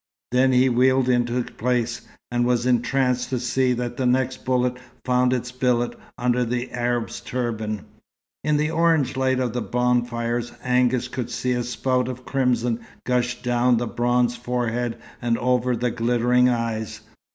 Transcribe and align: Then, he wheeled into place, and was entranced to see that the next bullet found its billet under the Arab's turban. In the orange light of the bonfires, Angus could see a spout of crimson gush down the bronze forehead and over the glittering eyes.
Then, 0.31 0.51
he 0.51 0.67
wheeled 0.67 1.07
into 1.09 1.43
place, 1.43 2.01
and 2.31 2.43
was 2.43 2.65
entranced 2.65 3.29
to 3.29 3.39
see 3.39 3.71
that 3.73 3.97
the 3.97 4.07
next 4.07 4.45
bullet 4.45 4.77
found 5.05 5.31
its 5.31 5.51
billet 5.51 5.93
under 6.17 6.43
the 6.43 6.71
Arab's 6.71 7.21
turban. 7.21 7.85
In 8.43 8.57
the 8.57 8.71
orange 8.71 9.15
light 9.15 9.39
of 9.39 9.53
the 9.53 9.61
bonfires, 9.61 10.53
Angus 10.63 11.07
could 11.07 11.29
see 11.29 11.51
a 11.51 11.61
spout 11.61 12.07
of 12.07 12.25
crimson 12.25 12.79
gush 13.05 13.43
down 13.43 13.77
the 13.77 13.85
bronze 13.85 14.35
forehead 14.35 14.97
and 15.21 15.37
over 15.37 15.75
the 15.75 15.91
glittering 15.91 16.49
eyes. 16.49 17.01